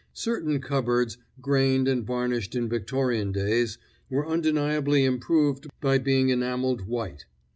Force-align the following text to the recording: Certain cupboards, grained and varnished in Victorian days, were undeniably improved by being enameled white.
Certain 0.15 0.59
cupboards, 0.59 1.19
grained 1.41 1.87
and 1.87 2.03
varnished 2.07 2.55
in 2.55 2.67
Victorian 2.67 3.31
days, 3.31 3.77
were 4.09 4.25
undeniably 4.27 5.05
improved 5.05 5.67
by 5.79 5.99
being 5.99 6.29
enameled 6.29 6.87
white. 6.87 7.25